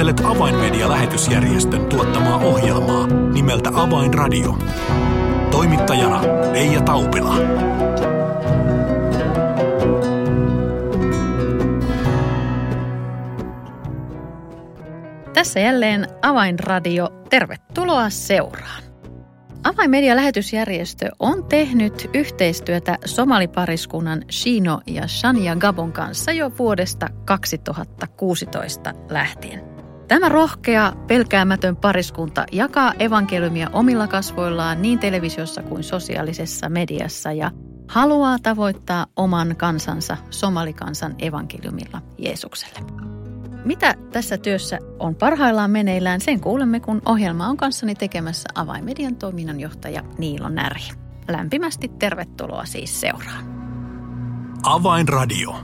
[0.00, 4.58] Kuuntelet Avainmedia-lähetysjärjestön tuottamaa ohjelmaa nimeltä Avainradio.
[5.50, 7.34] Toimittajana Leija Taupila.
[15.34, 17.08] Tässä jälleen Avainradio.
[17.30, 18.82] Tervetuloa seuraan.
[19.64, 29.69] Avainmedia-lähetysjärjestö on tehnyt yhteistyötä somalipariskunnan Shino ja Shania Gabon kanssa jo vuodesta 2016 lähtien.
[30.10, 37.50] Tämä rohkea, pelkäämätön pariskunta jakaa evankeliumia omilla kasvoillaan niin televisiossa kuin sosiaalisessa mediassa ja
[37.88, 42.78] haluaa tavoittaa oman kansansa, somalikansan evankeliumilla Jeesukselle.
[43.64, 50.02] Mitä tässä työssä on parhaillaan meneillään, sen kuulemme, kun ohjelma on kanssani tekemässä Avainmedian toiminnanjohtaja
[50.18, 50.92] Niilo Närhi.
[51.28, 53.44] Lämpimästi tervetuloa siis seuraan.
[54.62, 55.60] Avainradio.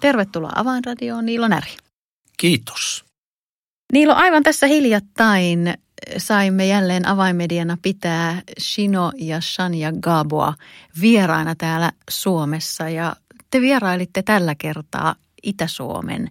[0.00, 1.89] Tervetuloa Avainradioon, Niilo Närhi.
[2.40, 3.04] Kiitos.
[3.92, 5.74] Niilo, aivan tässä hiljattain
[6.16, 10.54] saimme jälleen avainmediana pitää Shino ja Shania Gaboa
[11.00, 13.16] vieraina täällä Suomessa ja
[13.50, 16.30] te vierailitte tällä kertaa Itä-Suomen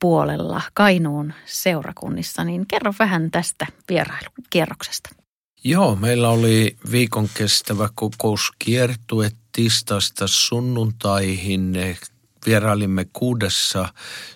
[0.00, 5.10] puolella Kainuun seurakunnissa, niin kerro vähän tästä vierailukierroksesta.
[5.64, 11.72] Joo, meillä oli viikon kestävä kokouskiertue tiistaista sunnuntaihin.
[12.46, 13.88] Vierailimme kuudessa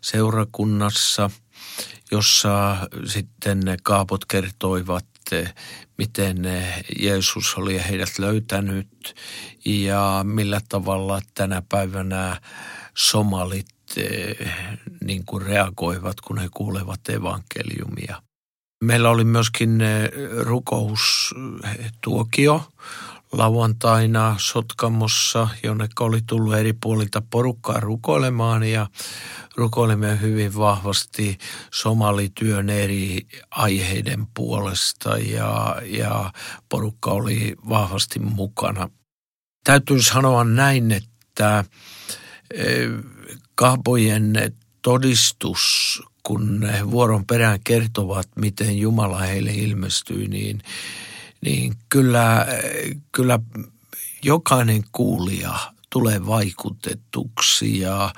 [0.03, 1.31] seurakunnassa,
[2.11, 5.07] jossa sitten kaapot kertoivat,
[5.99, 6.37] miten
[6.99, 9.15] Jeesus oli heidät löytänyt
[9.65, 12.41] ja millä tavalla tänä päivänä
[12.97, 13.67] somalit
[15.05, 18.23] niin kuin reagoivat, kun he kuulevat evankeliumia.
[18.85, 19.83] Meillä oli myöskin
[20.41, 22.65] rukoustuokio
[23.33, 28.87] lauantaina Sotkamossa, jonne oli tullut eri puolilta porukkaa rukoilemaan ja
[29.57, 31.39] rukoilimme hyvin vahvasti
[31.73, 36.33] somalityön eri aiheiden puolesta ja, ja
[36.69, 38.91] porukka oli vahvasti mukana.
[39.65, 41.65] Täytyy sanoa näin, että
[43.55, 50.63] kahpojen todistus, kun ne vuoron perään kertovat, miten Jumala heille ilmestyi, niin,
[51.45, 52.47] niin kyllä,
[53.13, 53.39] kyllä
[54.25, 55.55] jokainen kuulija
[55.91, 58.13] tulee vaikutetuksi ja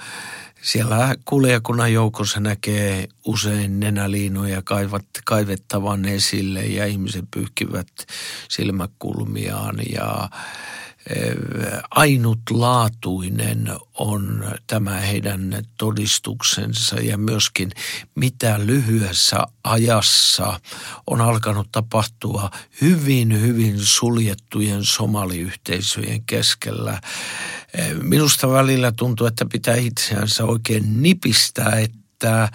[0.62, 7.88] siellä kuulijakunnan joukossa näkee usein nenäliinoja kaivat, kaivettavan esille ja ihmiset pyyhkivät
[8.48, 10.30] silmäkulmiaan ja
[11.90, 17.70] ainutlaatuinen on tämä heidän todistuksensa ja myöskin
[18.14, 20.60] mitä lyhyessä ajassa
[21.06, 22.50] on alkanut tapahtua
[22.80, 27.00] hyvin, hyvin suljettujen somaliyhteisöjen keskellä.
[28.02, 32.48] Minusta välillä tuntuu, että pitää itseänsä oikein nipistää, että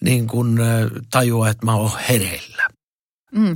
[0.00, 0.58] niin kuin
[1.10, 2.79] tajua, että mä oon hereillä.
[3.30, 3.52] Mm.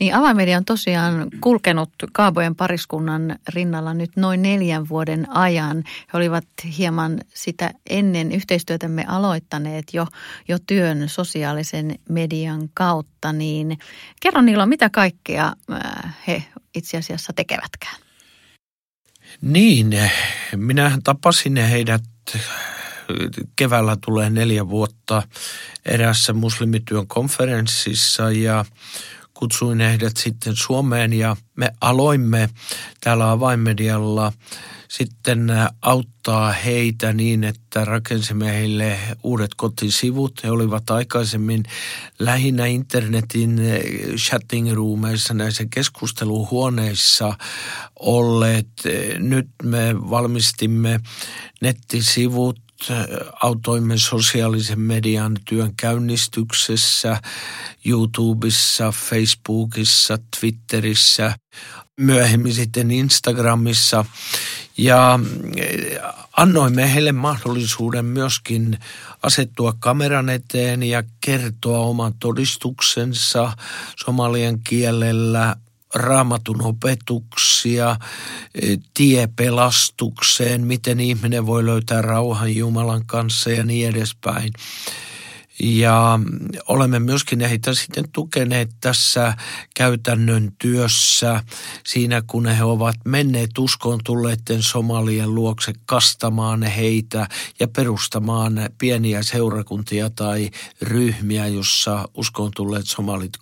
[0.00, 5.84] Niin avaimedia on tosiaan kulkenut Kaabojen pariskunnan rinnalla nyt noin neljän vuoden ajan.
[5.86, 6.44] He olivat
[6.78, 10.06] hieman sitä ennen yhteistyötämme aloittaneet jo,
[10.48, 13.32] jo työn sosiaalisen median kautta.
[13.32, 13.78] Niin
[14.20, 17.96] kerro Niilo, mitä kaikkea äh, he itse asiassa tekevätkään?
[19.40, 20.10] Niin,
[20.56, 22.02] minähän tapasin heidät
[23.56, 25.22] keväällä tulee neljä vuotta
[25.86, 28.64] erässä muslimityön konferenssissa ja
[29.38, 32.48] kutsuin heidät sitten Suomeen ja me aloimme
[33.00, 34.32] täällä avainmedialla
[34.88, 35.48] sitten
[35.82, 40.44] auttaa heitä niin, että rakensimme heille uudet kotisivut.
[40.44, 41.62] He olivat aikaisemmin
[42.18, 43.60] lähinnä internetin
[44.16, 47.34] chatting roomeissa, näissä keskusteluhuoneissa
[48.00, 48.68] olleet.
[49.18, 51.00] Nyt me valmistimme
[51.60, 52.67] nettisivut
[53.42, 57.20] autoimme sosiaalisen median työn käynnistyksessä,
[57.84, 61.34] YouTubessa, Facebookissa, Twitterissä,
[62.00, 64.04] myöhemmin sitten Instagramissa.
[64.76, 65.20] Ja
[65.56, 65.98] eh,
[66.36, 68.78] annoimme heille mahdollisuuden myöskin
[69.22, 73.52] asettua kameran eteen ja kertoa oman todistuksensa
[74.04, 75.56] somalian kielellä
[75.94, 77.96] raamatun opetuksia,
[78.62, 84.52] eh, tie pelastukseen, miten ihminen voi löytää rauhan Jumalan kanssa ja niin edespäin.
[85.62, 86.20] Ja
[86.68, 89.34] olemme myöskin heitä sitten tukeneet tässä
[89.74, 91.44] käytännön työssä
[91.86, 97.28] siinä, kun he ovat menneet uskoon tulleiden somalien luokse kastamaan heitä
[97.60, 100.50] ja perustamaan pieniä seurakuntia tai
[100.82, 103.32] ryhmiä, jossa uskoon tulleet somalit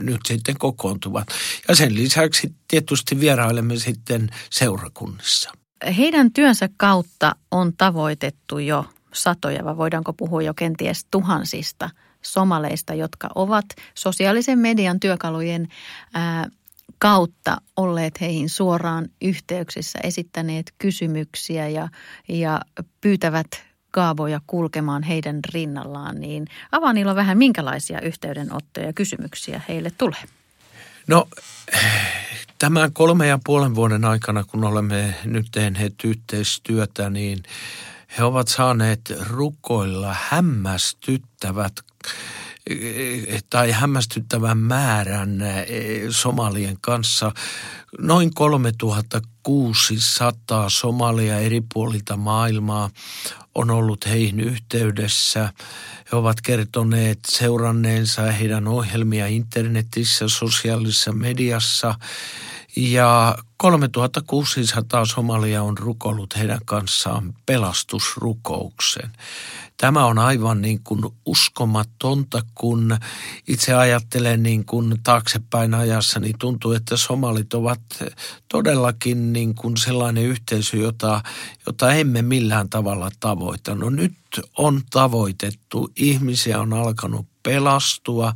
[0.00, 1.28] nyt sitten kokoontuvat.
[1.68, 5.50] Ja sen lisäksi tietysti vierailemme sitten seurakunnissa.
[5.96, 8.84] Heidän työnsä kautta on tavoitettu jo
[9.14, 11.90] satoja vai voidaanko puhua jo kenties tuhansista
[12.22, 13.64] somaleista, jotka ovat
[13.94, 15.68] sosiaalisen median työkalujen
[16.14, 16.48] ää,
[16.98, 21.88] kautta olleet heihin suoraan yhteyksissä, esittäneet kysymyksiä ja,
[22.28, 22.60] ja
[23.00, 23.46] pyytävät
[23.94, 30.22] Gaaboja kulkemaan heidän rinnallaan, niin avaa niillä vähän minkälaisia yhteydenottoja ja kysymyksiä heille tulee.
[31.06, 31.28] No
[32.58, 37.42] tämän kolme ja puolen vuoden aikana, kun olemme nyt tehneet yhteistyötä, niin
[38.18, 39.00] he ovat saaneet
[39.30, 41.72] rukoilla hämmästyttävät
[43.50, 45.38] tai hämmästyttävän määrän
[46.10, 47.32] somalien kanssa.
[47.98, 52.90] Noin 3600 somalia eri puolilta maailmaa
[53.54, 55.52] on ollut heihin yhteydessä.
[56.12, 61.94] He ovat kertoneet seuranneensa heidän ohjelmia internetissä, sosiaalisessa mediassa
[62.76, 69.12] ja 3600 somalia on rukollut heidän kanssaan pelastusrukouksen.
[69.76, 72.96] Tämä on aivan niin kuin uskomatonta, kun
[73.48, 77.80] itse ajattelen niin kuin taaksepäin ajassa, niin tuntuu, että somalit ovat
[78.48, 81.22] todellakin niin kuin sellainen yhteisö, jota,
[81.66, 83.74] jota emme millään tavalla tavoita.
[83.74, 84.12] No nyt
[84.58, 88.32] on tavoitettu, ihmisiä on alkanut pelastua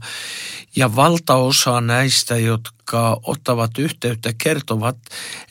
[0.77, 4.97] ja valtaosa näistä, jotka ottavat yhteyttä, kertovat,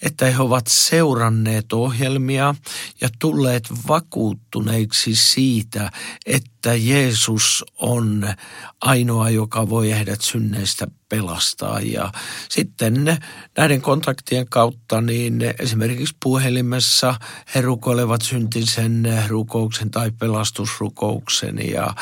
[0.02, 2.56] että he ovat seuranneet ohjelmia
[3.02, 5.92] ja tulleet vakuuttuneiksi siitä,
[6.26, 8.34] että Jeesus on
[8.82, 11.80] ainoa, joka voi heidät synneistä pelastaa.
[11.80, 12.12] Ja
[12.50, 13.18] sitten
[13.58, 17.16] näiden kontaktien kautta niin esimerkiksi puhelimessa
[17.56, 21.94] he rukoilevat syntisen rukouksen tai pelastusrukouksen ja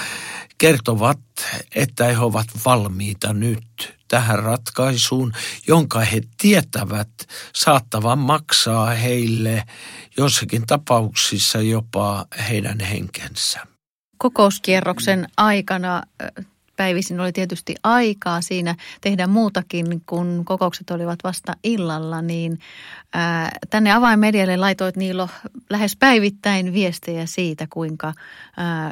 [0.58, 1.20] kertovat,
[1.76, 5.34] että he ovat valmiita nyt tähän ratkaisuun,
[5.68, 7.10] jonka he tietävät
[7.56, 9.64] saattavan maksaa heille
[10.18, 13.60] jossakin tapauksissa jopa heidän henkensä.
[14.18, 16.04] Kokouskierroksen aikana
[16.76, 22.60] päivisin oli tietysti aikaa siinä tehdä muutakin, kun kokoukset olivat vasta illalla, niin
[23.14, 25.30] ää, tänne avainmedialle laitoit Niilo
[25.70, 28.14] lähes päivittäin viestejä siitä, kuinka
[28.58, 28.92] ää,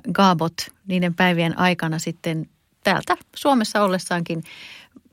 [0.88, 2.46] niiden päivien aikana sitten
[2.84, 4.44] täältä Suomessa ollessaankin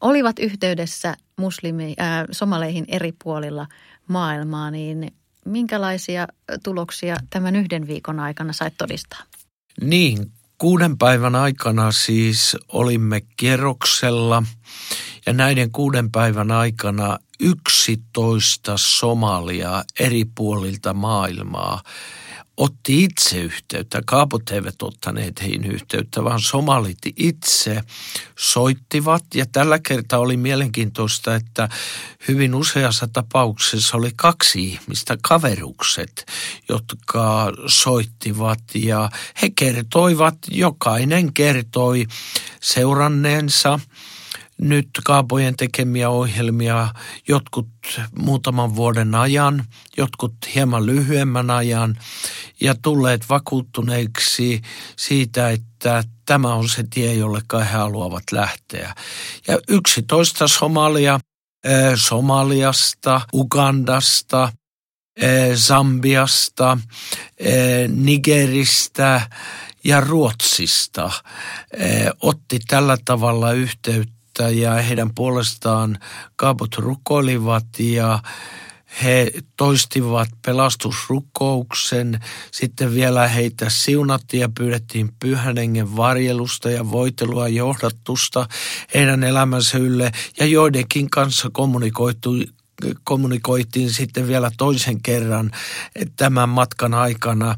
[0.00, 3.66] olivat yhteydessä muslimi, ää, somaleihin eri puolilla
[4.08, 5.12] maailmaa, niin
[5.44, 6.26] minkälaisia
[6.64, 9.20] tuloksia tämän yhden viikon aikana sait todistaa?
[9.80, 14.42] Niin, Kuuden päivän aikana siis olimme kierroksella
[15.26, 21.82] ja näiden kuuden päivän aikana 11 Somalia eri puolilta maailmaa
[22.60, 24.02] otti itse yhteyttä.
[24.06, 27.80] Kaapot eivät ottaneet heihin yhteyttä, vaan somalit itse
[28.36, 29.24] soittivat.
[29.34, 31.68] Ja tällä kertaa oli mielenkiintoista, että
[32.28, 36.26] hyvin useassa tapauksessa oli kaksi ihmistä, kaverukset,
[36.68, 38.62] jotka soittivat.
[38.74, 39.10] Ja
[39.42, 42.06] he kertoivat, jokainen kertoi
[42.60, 43.80] seuranneensa–
[44.60, 46.88] nyt Kaapojen tekemiä ohjelmia,
[47.28, 47.68] jotkut
[48.18, 49.64] muutaman vuoden ajan,
[49.96, 51.98] jotkut hieman lyhyemmän ajan
[52.60, 54.62] ja tulleet vakuuttuneiksi
[54.96, 58.94] siitä, että tämä on se tie, jolle he haluavat lähteä.
[59.48, 61.20] Ja 11 Somalia,
[61.94, 64.52] Somaliasta, Ugandasta,
[65.54, 66.78] Zambiasta,
[67.88, 69.30] Nigeristä
[69.84, 71.10] ja Ruotsista
[72.20, 75.98] otti tällä tavalla yhteyttä ja heidän puolestaan
[76.36, 78.22] kaapot rukoilivat ja
[79.02, 82.20] he toistivat pelastusrukouksen.
[82.52, 88.48] Sitten vielä heitä siunattiin ja pyydettiin pyhän hengen varjelusta ja voitelua johdatusta
[88.94, 90.12] heidän elämänsä ylle.
[90.38, 91.50] Ja joidenkin kanssa
[93.04, 95.50] kommunikoitiin sitten vielä toisen kerran
[96.16, 97.56] tämän matkan aikana.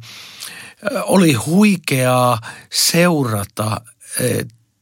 [1.02, 2.40] Oli huikeaa
[2.72, 3.80] seurata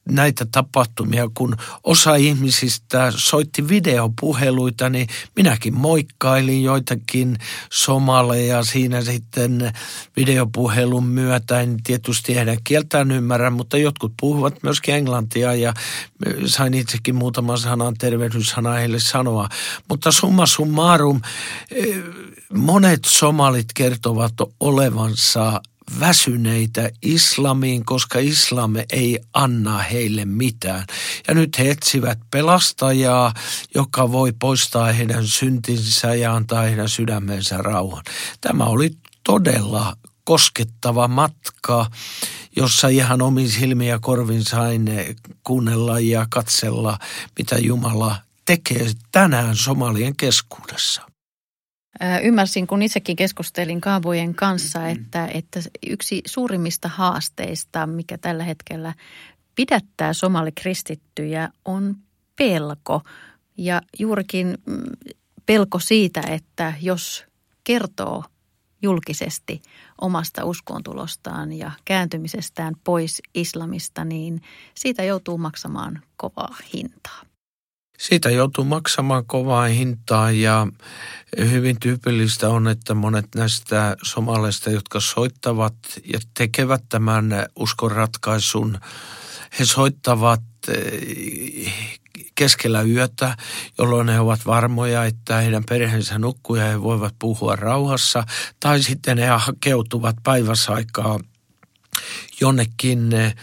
[0.09, 7.39] näitä tapahtumia, kun osa ihmisistä soitti videopuheluita, niin minäkin moikkailin joitakin
[7.73, 9.73] somaleja siinä sitten
[10.17, 11.61] videopuhelun myötä.
[11.61, 15.75] En tietysti heidän kieltään ymmärrä, mutta jotkut puhuvat myöskin englantia ja
[16.47, 19.49] sain itsekin muutaman sanan tervehdyssana heille sanoa.
[19.89, 21.21] Mutta summa summarum,
[22.55, 25.61] monet somalit kertovat olevansa
[26.01, 30.87] väsyneitä islamiin, koska islam ei anna heille mitään.
[31.29, 33.35] Ja nyt he etsivät pelastajaa,
[33.75, 38.05] joka voi poistaa heidän syntinsä ja antaa heidän sydämensä rauhan.
[38.41, 38.91] Tämä oli
[39.25, 41.87] todella koskettava matka,
[42.57, 44.91] jossa ihan omin silmin ja korvin sain
[45.45, 46.99] kuunnella ja katsella,
[47.39, 51.10] mitä Jumala tekee tänään Somalien keskuudessa.
[52.23, 58.95] Ymmärsin, kun itsekin keskustelin Kaabojen kanssa, että, että yksi suurimmista haasteista, mikä tällä hetkellä
[59.55, 61.97] pidättää somalikristittyjä, on
[62.37, 63.03] pelko.
[63.57, 64.83] Ja juurikin mm,
[65.47, 67.25] pelko siitä, että jos
[67.65, 68.25] kertoo
[68.83, 69.63] julkisesti
[70.01, 74.43] omasta uskontulostaan ja kääntymisestään pois islamista, niin
[74.75, 77.23] siitä joutuu maksamaan kovaa hintaa.
[78.01, 80.67] Siitä joutuu maksamaan kovaa hintaa ja
[81.39, 85.75] hyvin tyypillistä on, että monet näistä somaleista, jotka soittavat
[86.13, 88.79] ja tekevät tämän uskonratkaisun,
[89.59, 91.73] he soittavat eh,
[92.35, 93.37] keskellä yötä,
[93.79, 98.25] jolloin he ovat varmoja, että heidän perheensä nukkuu ja he voivat puhua rauhassa.
[98.61, 101.21] Tai sitten he hakeutuvat päiväsaikaa
[102.41, 103.35] jonnekin eh,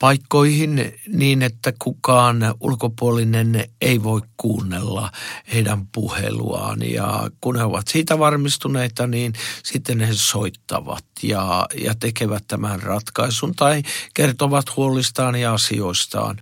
[0.00, 5.10] paikkoihin niin, että kukaan ulkopuolinen ei voi kuunnella
[5.52, 6.90] heidän puheluaan.
[6.90, 9.32] Ja kun he ovat siitä varmistuneita, niin
[9.64, 13.82] sitten he soittavat ja, ja tekevät tämän ratkaisun tai
[14.14, 16.36] kertovat huolistaan ja asioistaan.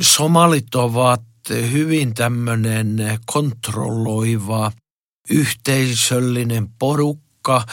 [0.00, 4.72] Somalit ovat hyvin tämmöinen kontrolloiva,
[5.30, 7.64] yhteisöllinen porukka porukka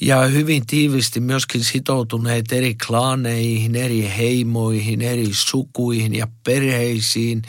[0.00, 7.42] ja hyvin tiivisti myöskin sitoutuneet eri klaaneihin, eri heimoihin, eri sukuihin ja perheisiin.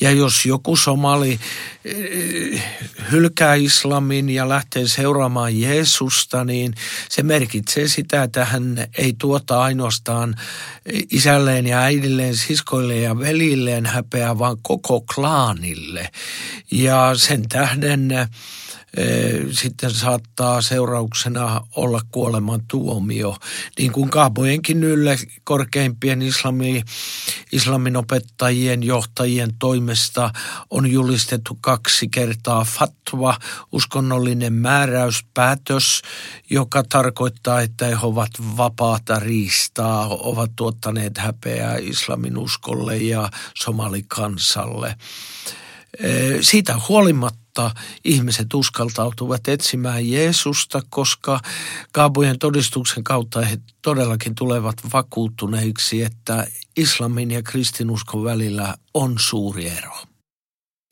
[0.00, 1.38] Ja jos joku somali
[1.84, 2.64] eh,
[3.12, 6.74] hylkää islamin ja lähtee seuraamaan Jeesusta, niin
[7.08, 10.34] se merkitsee sitä, että hän ei tuota ainoastaan
[11.10, 16.10] isälleen ja äidilleen, siskoille ja velilleen häpeää, vaan koko klaanille.
[16.70, 18.28] Ja sen tähden
[19.50, 23.36] sitten saattaa seurauksena olla kuoleman tuomio.
[23.78, 26.82] Niin kuin Kaabojenkin ylle korkeimpien islami,
[27.52, 30.30] islamin opettajien, johtajien toimesta
[30.70, 33.36] on julistettu kaksi kertaa fatwa,
[33.72, 36.02] uskonnollinen määräyspäätös,
[36.50, 44.94] joka tarkoittaa, että he ovat vapaata riistaa, ovat tuottaneet häpeää islamin uskolle ja somalikansalle.
[46.40, 47.70] Siitä huolimatta
[48.04, 51.40] ihmiset uskaltautuvat etsimään Jeesusta, koska
[51.92, 59.96] Kaabojen todistuksen kautta he todellakin tulevat vakuuttuneiksi, että islamin ja kristinuskon välillä on suuri ero.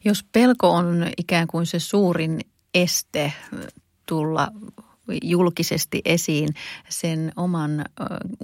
[0.05, 2.41] Jos pelko on ikään kuin se suurin
[2.75, 3.33] este
[4.07, 4.49] tulla
[5.23, 6.49] julkisesti esiin
[6.89, 7.85] sen oman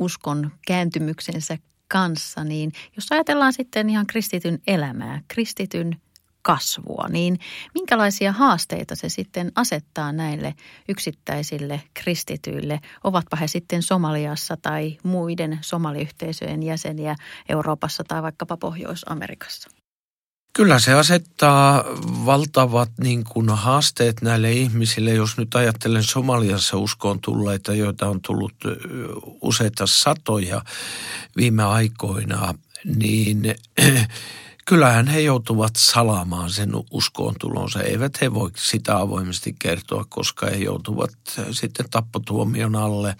[0.00, 6.00] uskon kääntymyksensä kanssa, niin jos ajatellaan sitten ihan kristityn elämää, kristityn
[6.42, 7.38] kasvua, niin
[7.74, 10.54] minkälaisia haasteita se sitten asettaa näille
[10.88, 17.16] yksittäisille kristityille, ovatpa he sitten Somaliassa tai muiden somaliyhteisöjen jäseniä
[17.48, 19.68] Euroopassa tai vaikkapa Pohjois-Amerikassa?
[20.56, 21.84] Kyllä se asettaa
[22.26, 28.54] valtavat niin kuin haasteet näille ihmisille, jos nyt ajattelen Somaliassa uskoon tulleita, joita on tullut
[29.40, 30.62] useita satoja
[31.36, 33.42] viime aikoina, niin
[34.64, 37.82] kyllähän he joutuvat salaamaan sen uskoon tulonsa.
[37.82, 41.10] Eivät he voi sitä avoimesti kertoa, koska he joutuvat
[41.50, 43.16] sitten tappotuomion alle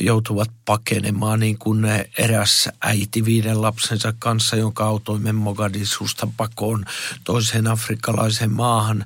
[0.00, 1.84] joutuvat pakenemaan niin kuin
[2.18, 6.84] eräs äiti viiden lapsensa kanssa, jonka autoimme Mogadisusta pakoon
[7.24, 9.04] toiseen afrikkalaiseen maahan.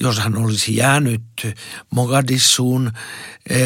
[0.00, 1.22] Jos hän olisi jäänyt
[1.90, 2.92] Mogadissuun,
[3.50, 3.56] e,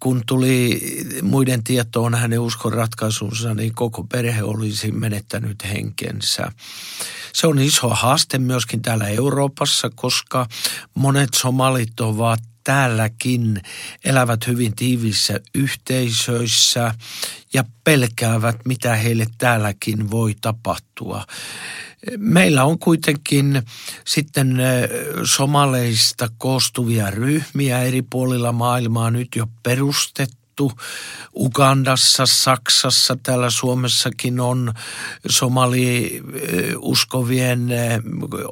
[0.00, 0.80] kun tuli
[1.22, 6.52] muiden tietoon hänen uskon ratkaisunsa, niin koko perhe olisi menettänyt henkensä.
[7.32, 10.46] Se on iso haaste myöskin täällä Euroopassa, koska
[10.94, 13.62] monet somalit ovat täälläkin
[14.04, 16.94] elävät hyvin tiivissä yhteisöissä
[17.52, 21.24] ja pelkäävät, mitä heille täälläkin voi tapahtua.
[22.18, 23.62] Meillä on kuitenkin
[24.06, 24.58] sitten
[25.24, 30.72] somaleista koostuvia ryhmiä eri puolilla maailmaa nyt jo perustettu tunnettu.
[31.36, 34.72] Ugandassa, Saksassa, täällä Suomessakin on
[35.28, 38.00] somali-uskovien eh,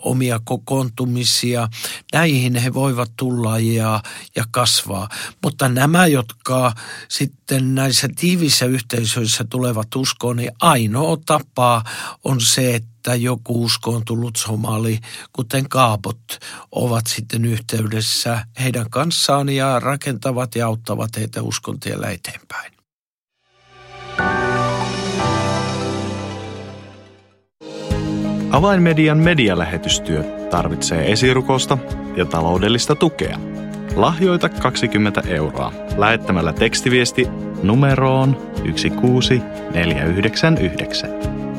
[0.00, 1.68] omia kokoontumisia.
[2.12, 4.02] Näihin he voivat tulla ja,
[4.36, 5.08] ja kasvaa.
[5.42, 6.72] Mutta nämä, jotka
[7.08, 11.84] sitten näissä tiivissä yhteisöissä tulevat uskoon, niin ainoa tapa
[12.24, 14.98] on se, että että joku uskoon tullut somali,
[15.32, 16.18] kuten kaapot,
[16.72, 22.72] ovat sitten yhteydessä heidän kanssaan ja rakentavat ja auttavat heitä uskon tiellä eteenpäin.
[28.50, 31.78] Avainmedian medialähetystyö tarvitsee esirukosta
[32.16, 33.38] ja taloudellista tukea.
[33.96, 37.26] Lahjoita 20 euroa lähettämällä tekstiviesti
[37.62, 41.45] numeroon 16499.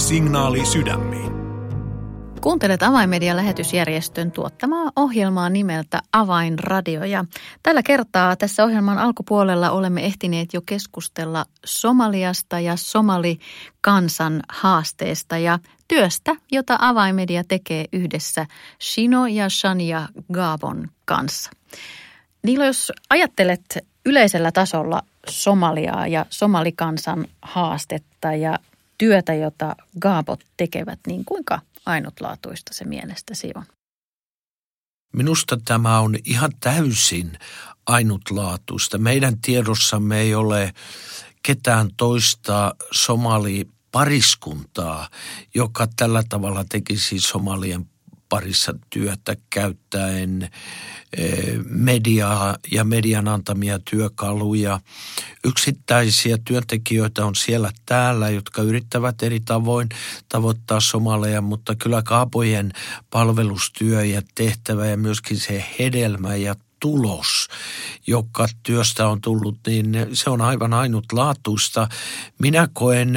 [0.00, 1.32] Signaali sydämiin.
[2.40, 7.04] Kuuntelet Avainmedian lähetysjärjestön tuottamaa ohjelmaa nimeltä Avainradio.
[7.04, 7.24] Ja
[7.62, 16.36] tällä kertaa tässä ohjelman alkupuolella olemme ehtineet jo keskustella Somaliasta ja somalikansan haasteesta ja työstä,
[16.50, 18.46] jota Avainmedia tekee yhdessä
[18.82, 21.50] Shino ja Shania Gabon kanssa.
[22.42, 28.58] Niilo, jos ajattelet yleisellä tasolla Somaliaa ja somalikansan haastetta ja
[29.00, 33.64] työtä, jota Gaabot tekevät, niin kuinka ainutlaatuista se mielestäsi on?
[35.12, 37.38] Minusta tämä on ihan täysin
[37.86, 38.98] ainutlaatuista.
[38.98, 40.72] Meidän tiedossamme ei ole
[41.42, 45.08] ketään toista somali pariskuntaa,
[45.54, 47.86] joka tällä tavalla tekisi somalien
[48.30, 50.48] parissa työtä käyttäen
[51.16, 54.80] eh, mediaa ja median antamia työkaluja.
[55.44, 59.88] Yksittäisiä työntekijöitä on siellä täällä, jotka yrittävät eri tavoin
[60.28, 62.72] tavoittaa somaleja, mutta kyllä kaapojen
[63.10, 67.48] palvelustyö ja tehtävä ja myöskin se hedelmä ja tulos,
[68.06, 71.88] joka työstä on tullut, niin se on aivan ainutlaatuista.
[72.38, 73.14] Minä koen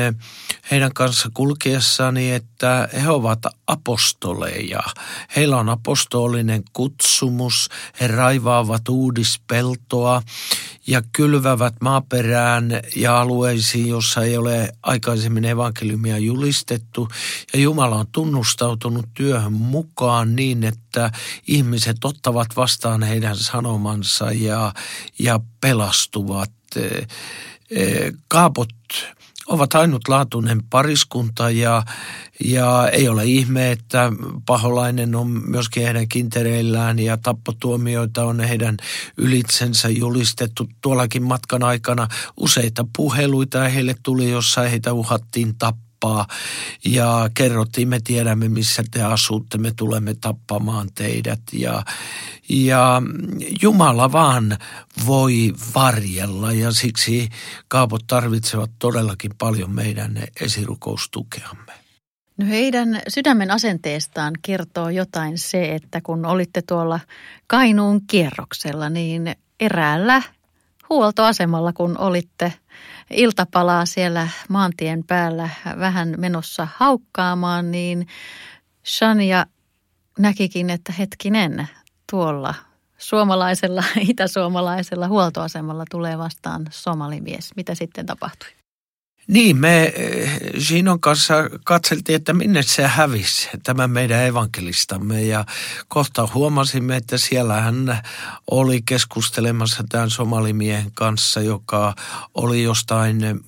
[0.72, 4.84] heidän kanssa kulkiessani, että he ovat apostoleja.
[5.36, 7.70] Heillä on apostolinen kutsumus,
[8.01, 10.22] he raivaavat uudispeltoa
[10.88, 17.08] ja kylvävät maaperään ja alueisiin, jossa ei ole aikaisemmin evankeliumia julistettu.
[17.53, 21.12] Ja Jumala on tunnustautunut työhön mukaan niin, että
[21.48, 24.74] ihmiset ottavat vastaan heidän sanomansa ja,
[25.20, 26.51] ja pelastuvat.
[28.27, 28.70] Kaapot
[29.53, 31.83] ovat ainutlaatuinen pariskunta ja,
[32.45, 34.11] ja ei ole ihme, että
[34.46, 38.77] paholainen on myöskin heidän kintereillään ja tappotuomioita on heidän
[39.18, 42.07] ylitsensä julistettu tuollakin matkan aikana.
[42.37, 46.27] Useita puheluita heille tuli, jossa heitä uhattiin tappaa tappaa
[46.85, 51.83] ja kerrottiin, me tiedämme missä te asutte, me tulemme tappamaan teidät ja,
[52.50, 53.01] ja
[53.61, 54.57] Jumala vaan
[55.05, 57.29] voi varjella ja siksi
[57.68, 61.74] kaapot tarvitsevat todellakin paljon meidän esirukoustukeamme.
[62.37, 67.00] No heidän sydämen asenteestaan kertoo jotain se, että kun olitte tuolla
[67.48, 70.22] Kainuun kierroksella, niin eräällä
[70.89, 72.53] huoltoasemalla, kun olitte
[73.12, 78.07] iltapalaa siellä maantien päällä vähän menossa haukkaamaan, niin
[78.86, 79.46] Shania
[80.20, 81.68] näkikin, että hetkinen,
[82.12, 82.53] tuolla
[82.98, 87.55] suomalaisella, itäsuomalaisella huoltoasemalla tulee vastaan somalimies.
[87.55, 88.62] Mitä sitten tapahtui?
[89.27, 89.94] Niin, me
[90.68, 91.33] Ginon kanssa
[91.64, 95.22] katseltiin, että minne se hävisi, tämä meidän evankelistamme.
[95.22, 95.46] Ja
[95.88, 98.01] kohta huomasimme, että siellä hän
[98.51, 101.94] oli keskustelemassa tämän somalimiehen kanssa, joka
[102.33, 103.42] oli jostain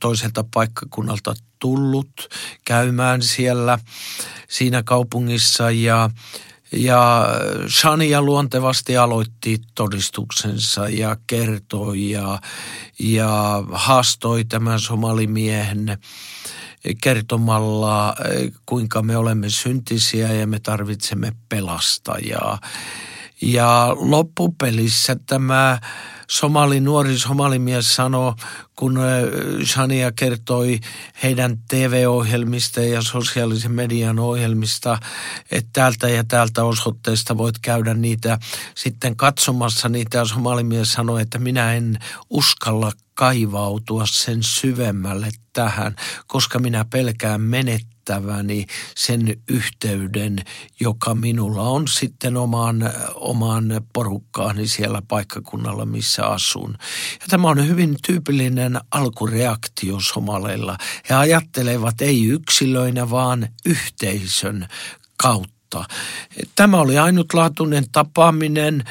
[0.00, 2.28] toiselta paikkakunnalta tullut
[2.64, 3.78] käymään siellä
[4.48, 5.70] siinä kaupungissa.
[5.70, 6.10] Ja
[6.72, 7.26] ja
[7.68, 12.38] Shania luontevasti aloitti todistuksensa ja kertoi ja,
[12.98, 15.98] ja haastoi tämän somalimiehen
[17.02, 18.14] kertomalla,
[18.66, 22.58] kuinka me olemme syntisiä ja me tarvitsemme pelastajaa.
[23.42, 25.78] Ja loppupelissä tämä
[26.32, 28.32] somali, nuori somalimies sanoi,
[28.76, 28.98] kun
[29.64, 30.80] Shania kertoi
[31.22, 34.98] heidän TV-ohjelmista ja sosiaalisen median ohjelmista,
[35.50, 38.38] että täältä ja täältä osoitteesta voit käydä niitä
[38.74, 40.24] sitten katsomassa niitä.
[40.24, 41.98] Somalimies sanoi, että minä en
[42.30, 50.38] uskalla kaivautua sen syvemmälle tähän, koska minä pelkään menettää menettäväni sen yhteyden,
[50.80, 56.76] joka minulla on sitten omaan, omaan porukkaani siellä paikkakunnalla, missä asun.
[57.20, 60.76] Ja tämä on hyvin tyypillinen alkureaktio somaleilla.
[61.10, 64.68] He ajattelevat ei yksilöinä, vaan yhteisön
[65.16, 65.94] kautta kautta.
[66.56, 68.84] Tämä oli ainutlaatuinen tapaaminen.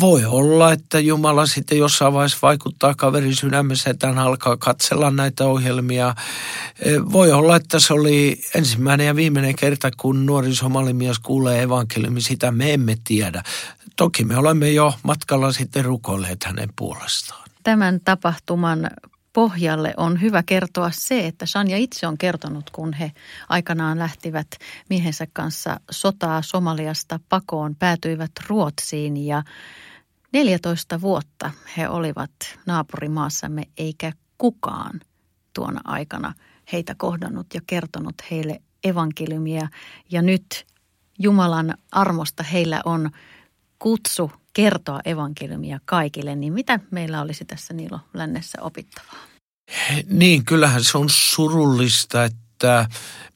[0.00, 5.44] Voi olla, että Jumala sitten jossain vaiheessa vaikuttaa kaverin sydämessä, että hän alkaa katsella näitä
[5.44, 6.14] ohjelmia.
[7.12, 12.20] Voi olla, että se oli ensimmäinen ja viimeinen kerta, kun nuori somalimies kuulee evankeliumi.
[12.20, 13.42] Sitä me emme tiedä.
[13.96, 17.46] Toki me olemme jo matkalla sitten rukoilleet hänen puolestaan.
[17.62, 18.90] Tämän tapahtuman
[19.36, 23.12] pohjalle on hyvä kertoa se, että Shania itse on kertonut, kun he
[23.48, 24.46] aikanaan lähtivät
[24.90, 29.42] miehensä kanssa sotaa Somaliasta pakoon, päätyivät Ruotsiin ja
[30.32, 32.30] 14 vuotta he olivat
[32.66, 35.00] naapurimaassamme eikä kukaan
[35.52, 36.34] tuona aikana
[36.72, 39.68] heitä kohdannut ja kertonut heille evankeliumia.
[40.10, 40.66] Ja nyt
[41.18, 43.10] Jumalan armosta heillä on
[43.78, 49.16] kutsu kertoa evankeliumia kaikille, niin mitä meillä olisi tässä Niilo Lännessä opittavaa?
[50.10, 52.88] Niin, kyllähän se on surullista, että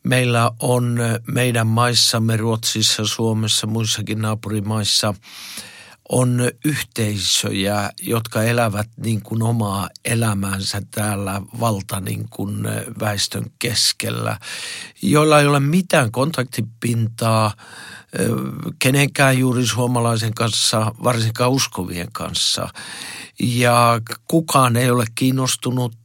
[0.02, 5.14] meillä on meidän maissamme, Ruotsissa, Suomessa, muissakin naapurimaissa–
[6.12, 12.68] on yhteisöjä, jotka elävät niin kuin omaa elämäänsä täällä valta niin kuin
[13.00, 14.38] väestön keskellä,
[15.02, 17.54] joilla ei ole mitään kontaktipintaa
[18.78, 22.68] kenenkään juuri suomalaisen kanssa, varsinkaan uskovien kanssa.
[23.40, 25.96] Ja kukaan ei ole kiinnostunut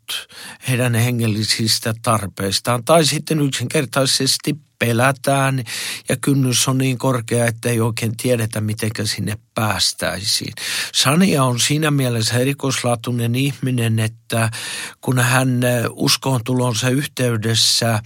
[0.68, 2.84] heidän hengellisistä tarpeistaan.
[2.84, 5.63] Tai sitten yksinkertaisesti pelätään
[6.10, 10.54] ja kynnys on niin korkea, että ei oikein tiedetä, miten sinne päästäisiin.
[10.93, 14.52] Sania on siinä mielessä erikoislaatuinen ihminen, että
[15.02, 18.00] kun hän uskoon tulonsa yhteydessä,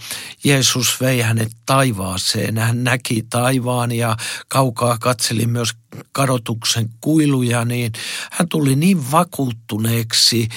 [0.44, 2.58] Jeesus vei hänet taivaaseen.
[2.58, 4.16] Hän näki taivaan ja
[4.48, 5.70] kaukaa katseli myös
[6.12, 7.92] kadotuksen kuiluja, niin
[8.30, 10.48] hän tuli niin vakuuttuneeksi,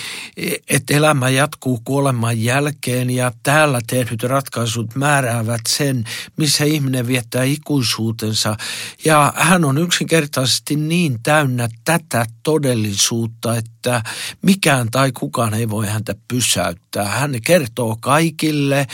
[0.70, 6.04] että elämä jatkuu kuoleman jälkeen ja täällä tehdyt ratkaisut määräävät sen,
[6.38, 8.58] missä ihminen viettää ikuisuutensa.
[9.06, 14.04] Ja hän on yksinkertaisesti niin täynnä tätä todellisuutta, että
[14.42, 17.06] mikään tai kukaan ei voi häntä pysäyttää.
[17.06, 18.88] Hän kertoo kaikille,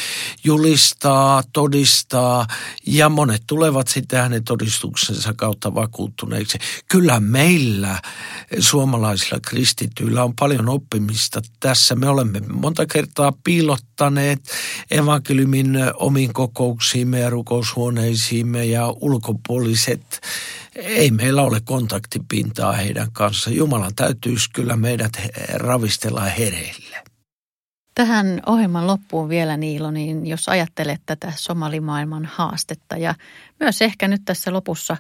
[0.43, 2.47] julistaa, todistaa
[2.86, 5.75] ja monet tulevat sitten hänen todistuksensa kautta
[6.30, 6.58] vakuuttuneiksi.
[6.89, 8.02] Kyllä meillä
[8.60, 11.96] suomalaisilla kristityillä on paljon oppimista tässä.
[11.96, 14.39] Me olemme monta kertaa piilottaneet
[14.92, 20.22] evankeliumin omiin kokouksiimme ja rukoushuoneisiimme ja ulkopuoliset
[20.76, 23.50] ei meillä ole kontaktipintaa heidän kanssa.
[23.50, 25.12] Jumalan täytyisi kyllä meidät
[25.54, 27.04] ravistella hereille.
[27.96, 33.15] Tähän ohjelman loppuun vielä Niilo, niin jos ajattelet tätä somalimaailman haastetta ja
[33.60, 34.98] myös ehkä nyt tässä lopussa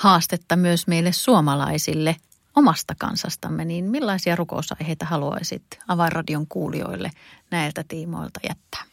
[0.00, 2.16] haastetta myös meille suomalaisille
[2.56, 7.10] omasta kansastamme, niin millaisia rukousaiheita haluaisit Avainradion kuulijoille
[7.50, 8.84] näiltä tiimoilta jättää?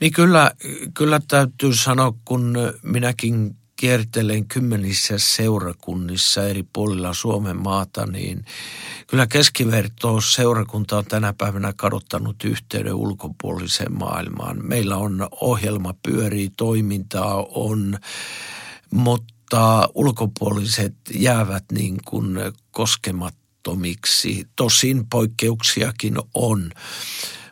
[0.00, 0.50] Niin kyllä,
[0.94, 8.44] kyllä täytyy sanoa, kun minäkin kiertelen kymmenissä seurakunnissa eri puolilla Suomen maata, niin
[9.06, 14.66] kyllä keskiverto seurakunta on tänä päivänä kadottanut yhteyden ulkopuoliseen maailmaan.
[14.66, 17.98] Meillä on ohjelma pyörii, toimintaa on,
[18.90, 19.35] mutta
[19.94, 22.38] ulkopuoliset jäävät niin kuin
[22.70, 24.48] koskemattomiksi.
[24.56, 26.70] Tosin poikkeuksiakin on.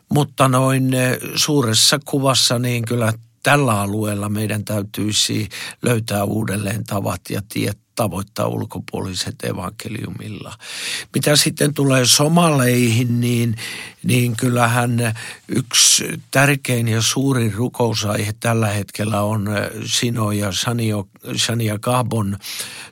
[0.09, 0.91] Mutta noin
[1.35, 5.49] suuressa kuvassa niin kyllä tällä alueella meidän täytyisi
[5.81, 10.57] löytää uudelleen tavat ja tiet tavoittaa ulkopuoliset evankeliumilla.
[11.13, 13.55] Mitä sitten tulee somaleihin, niin,
[14.03, 15.13] niin kyllähän
[15.47, 19.47] yksi tärkein ja suurin rukousaihe tällä hetkellä on
[19.85, 20.49] Sino ja
[21.35, 22.37] Sania Gabon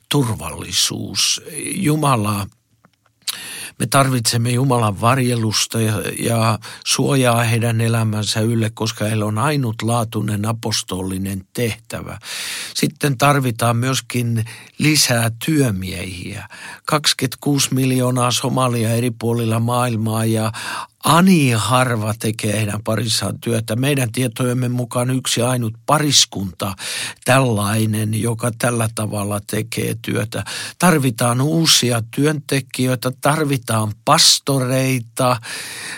[0.09, 1.41] turvallisuus.
[1.75, 2.47] Jumala
[3.83, 11.47] me tarvitsemme Jumalan varjelusta ja, ja suojaa heidän elämänsä ylle, koska heillä on ainutlaatuinen apostolinen
[11.53, 12.19] tehtävä.
[12.73, 14.45] Sitten tarvitaan myöskin
[14.77, 16.47] lisää työmiehiä.
[16.85, 20.51] 26 miljoonaa Somalia eri puolilla maailmaa ja
[21.03, 23.75] Ani harva tekee heidän parissaan työtä.
[23.75, 26.75] Meidän tietojemme mukaan yksi ainut pariskunta
[27.25, 30.43] tällainen, joka tällä tavalla tekee työtä.
[30.79, 35.37] Tarvitaan uusia työntekijöitä, tarvitaan pastoreita.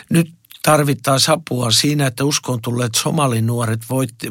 [0.09, 0.33] Nyt
[0.65, 3.81] tarvittaisiin apua siinä, että uskon tulleet somalinuoret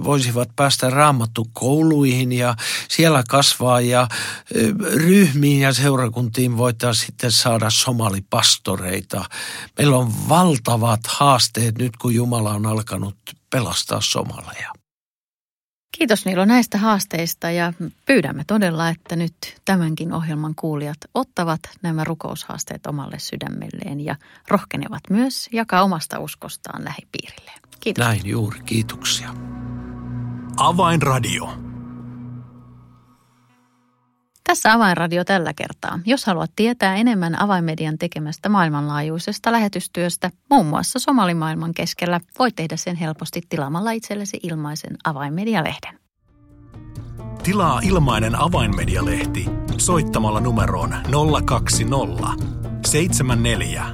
[0.05, 2.55] voisivat päästä raamattu kouluihin ja
[2.89, 4.09] siellä kasvaa ja
[4.95, 9.25] ryhmiin ja seurakuntiin voitaisiin sitten saada somalipastoreita.
[9.79, 13.17] Meillä on valtavat haasteet nyt, kun Jumala on alkanut
[13.51, 14.74] pelastaa somaleja.
[15.99, 17.73] Kiitos Niilo näistä haasteista ja
[18.07, 24.17] pyydämme todella, että nyt tämänkin ohjelman kuulijat ottavat nämä rukoushaasteet omalle sydämelleen ja
[24.49, 27.53] rohkenevat myös jakaa omasta uskostaan lähipiirille.
[27.81, 28.05] Kiitos.
[28.05, 29.35] Näin juuri, kiitoksia.
[30.57, 31.64] Avainradio.
[34.49, 35.99] Tässä Avainradio tällä kertaa.
[36.07, 42.97] Jos haluat tietää enemmän Avainmedian tekemästä maailmanlaajuisesta lähetystyöstä, muun muassa somalimaailman keskellä, voit tehdä sen
[42.97, 45.99] helposti tilaamalla itsellesi ilmaisen Avainmedia-lehden.
[47.43, 50.95] Tilaa ilmainen Avainmedia-lehti soittamalla numeroon
[51.45, 52.29] 020
[52.87, 53.85] 74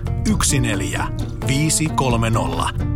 [0.61, 1.07] 14
[1.47, 2.91] 530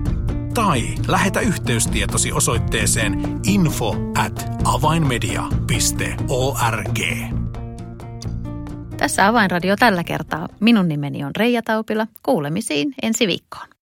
[0.55, 7.44] tai lähetä yhteystietosi osoitteeseen info at avainmedia.org.
[9.05, 10.49] Tässä Avainradio tällä kertaa.
[10.61, 12.07] Minun nimeni on Reija Taupila.
[12.23, 13.74] Kuulemisiin ensi viikkoon.